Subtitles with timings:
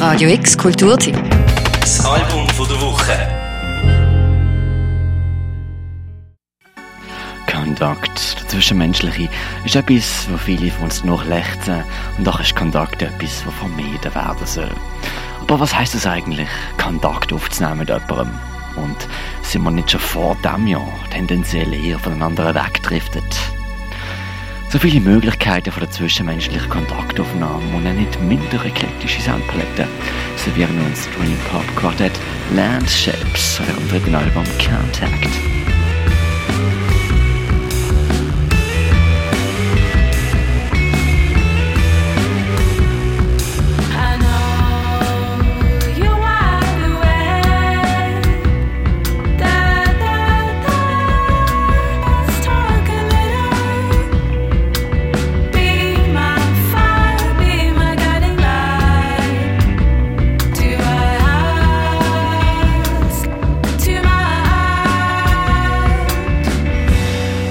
[0.00, 1.14] Radio X Kulturtipp.
[1.78, 3.12] Das Album von der Woche.
[7.46, 9.28] Kontakt, der Zwischenmenschliche,
[9.66, 11.84] ist etwas, wo viele von uns noch lechzen
[12.16, 14.70] und doch ist Kontakt etwas, das vermieden werden soll.
[15.42, 16.48] Aber was heißt es eigentlich,
[16.82, 18.30] Kontakt aufzunehmen mit jemandem?
[18.76, 18.96] Und
[19.42, 23.36] sind wir nicht schon vor dem Jahr tendenziell eher voneinander wegdriftet?
[24.70, 29.88] So viele Möglichkeiten von der zwischenmenschlichen Kontaktaufnahme und eine nicht minder eklektische Soundpalette
[30.36, 32.12] servieren uns Dream Pop Quartett
[32.54, 35.79] Landshapes von ihrem dritten Album Contact.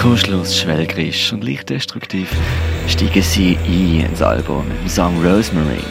[0.00, 2.30] Trostlos, schwelgerisch und leicht destruktiv
[2.88, 5.84] steigen sie ein ins Album mit dem Song Rosemary.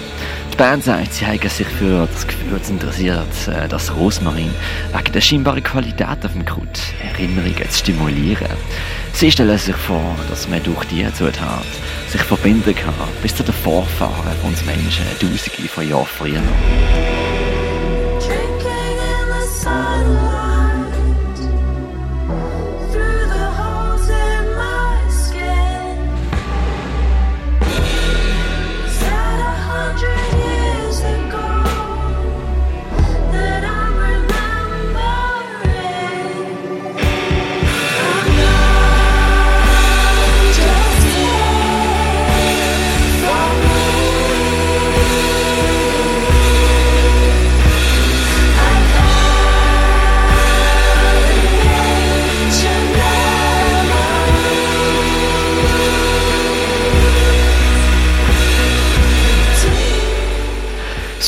[0.52, 4.52] Die Band sagt, sie haben sich für das Gewürz interessiert, äh, das Rosmarin,
[4.94, 8.48] wegen der scheinbaren Qualität auf dem Kraut Erinnerungen zu stimulieren.
[9.14, 11.68] Sie stellen sich vor, dass man durch die Zutat
[12.08, 16.42] sich verbinden kann, bis zu den Vorfahren uns Menschen, tausende von Jahren früher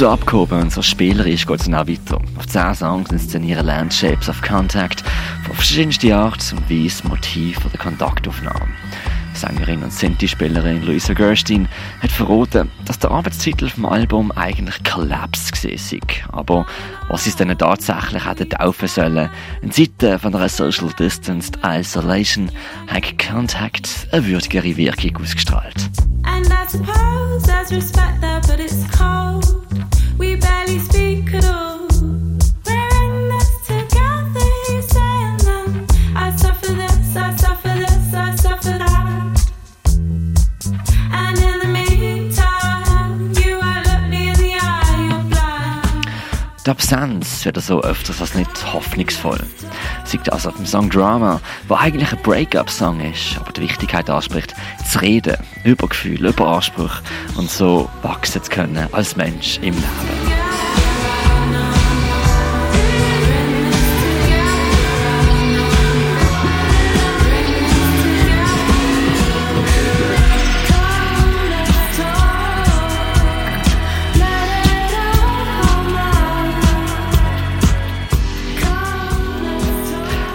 [0.02, 2.20] So abgehoben und so spielerisch geht es dann auch weiter.
[2.36, 5.04] Auf 10 Songs inszenieren Landshapes of Contact
[5.46, 8.66] von verschiedensten Art und Weise Motiv der Kontaktaufnahme.
[9.36, 11.68] Sängerin und Sinti-Spielerin Luisa Gerstein
[12.02, 16.24] hat verraten, dass der Arbeitstitel vom Album eigentlich Collapse gewesen sei.
[16.32, 16.66] Aber
[17.08, 19.30] was es denn tatsächlich hätte taufen sollen,
[19.62, 22.50] in Zeiten von einer Social Distanced Isolation,
[22.88, 25.92] hat Contact eine würdigere Wirkung ausgestrahlt.
[26.24, 28.91] And I suppose there's respect there, but it's
[46.66, 49.40] Die Absenz wird so öfters als nicht hoffnungsvoll.
[50.06, 54.54] Sieht also auf dem Song Drama, wo eigentlich ein Break-up-Song ist, aber die Wichtigkeit anspricht,
[54.88, 57.02] zu reden, über Gefühle, über Anspruch
[57.36, 60.41] und so wachsen zu können als Mensch im Leben.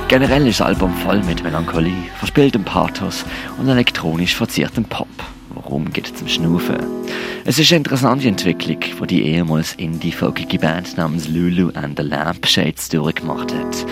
[0.09, 3.25] Generell ist das Album voll mit Melancholie, verspieltem Pathos
[3.59, 5.09] und elektronisch verziertem Pop.
[5.50, 6.77] Worum geht es zum Schnaufen?
[7.44, 12.89] Es ist eine interessante Entwicklung, die die ehemals indie-folkige Band namens Lulu and the Lampshades
[12.89, 13.84] durchgemacht hat.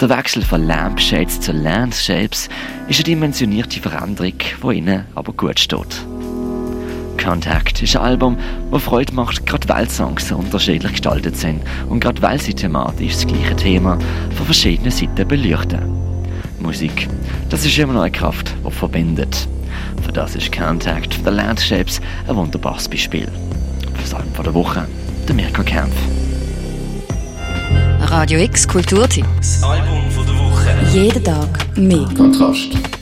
[0.00, 2.48] Der Wechsel von Lampshades zu Landshapes
[2.88, 6.04] ist eine dimensionierte Veränderung, die ihnen aber gut steht.
[7.22, 8.36] Contact ist ein Album,
[8.72, 13.12] das Freude macht, gerade weil Songs so unterschiedlich gestaltet sind und gerade weil sie thematisch
[13.12, 13.98] das gleiche Thema
[14.34, 15.80] von verschiedenen Seiten beleuchten.
[16.60, 17.08] Musik,
[17.50, 19.48] das ist immer noch eine Kraft, die verbindet.
[20.02, 23.28] Für das ist Contact von The Landshapes ein wunderbares Beispiel.
[23.94, 24.86] Für das Album von der Woche,
[25.28, 25.96] der Mirko Kempf.
[28.00, 29.26] Radio X Kulturtipp.
[29.36, 30.70] Das Album von der Woche.
[30.92, 32.08] Jeden Tag mehr.
[32.16, 32.99] Kontrast.